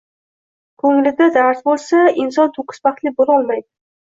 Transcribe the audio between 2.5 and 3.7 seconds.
to‘kis baxtli bo‘lolmaydi.